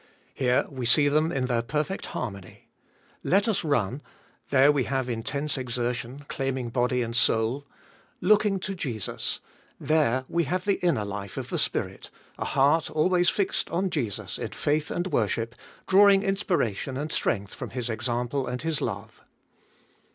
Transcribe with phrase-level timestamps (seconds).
[0.33, 2.69] Here we see them in their perfect harmony.
[3.23, 4.01] Let us run—
[4.49, 7.67] there we have intense exertion, claiming body and soul;
[8.19, 9.41] looking to Jesus—
[9.79, 12.09] there we have the inner life of the spirit,
[12.39, 15.53] a heart always fixed on Jesus in faith and worship,
[15.85, 19.21] drawing inspiration and strength from His example and His love.